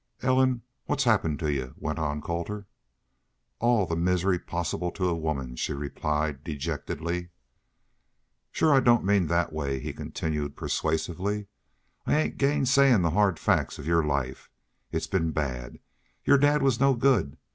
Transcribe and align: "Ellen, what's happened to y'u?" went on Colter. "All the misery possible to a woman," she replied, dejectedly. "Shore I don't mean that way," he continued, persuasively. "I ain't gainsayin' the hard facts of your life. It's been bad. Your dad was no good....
"Ellen, 0.23 0.63
what's 0.85 1.03
happened 1.03 1.37
to 1.41 1.53
y'u?" 1.53 1.75
went 1.77 1.99
on 1.99 2.21
Colter. 2.21 2.65
"All 3.59 3.85
the 3.85 3.95
misery 3.95 4.39
possible 4.39 4.89
to 4.93 5.07
a 5.07 5.13
woman," 5.15 5.55
she 5.55 5.73
replied, 5.73 6.43
dejectedly. 6.43 7.29
"Shore 8.51 8.73
I 8.73 8.79
don't 8.79 9.05
mean 9.05 9.27
that 9.27 9.53
way," 9.53 9.79
he 9.79 9.93
continued, 9.93 10.57
persuasively. 10.57 11.45
"I 12.07 12.15
ain't 12.17 12.39
gainsayin' 12.39 13.03
the 13.03 13.11
hard 13.11 13.37
facts 13.37 13.77
of 13.77 13.85
your 13.85 14.03
life. 14.03 14.49
It's 14.91 15.05
been 15.05 15.29
bad. 15.33 15.77
Your 16.25 16.39
dad 16.39 16.63
was 16.63 16.79
no 16.79 16.95
good.... 16.95 17.37